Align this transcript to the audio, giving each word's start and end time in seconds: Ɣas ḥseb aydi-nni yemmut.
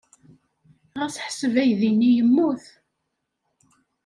Ɣas 0.99 1.15
ḥseb 1.25 1.53
aydi-nni 1.63 2.09
yemmut. 2.15 2.65